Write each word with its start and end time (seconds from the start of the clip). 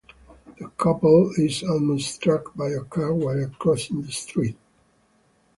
The 0.57 0.67
couple 0.79 1.29
is 1.37 1.61
almost 1.61 2.15
struck 2.15 2.55
by 2.55 2.69
a 2.69 2.81
car 2.83 3.13
while 3.13 3.47
crossing 3.59 4.01
the 4.01 4.11
street. 4.11 4.57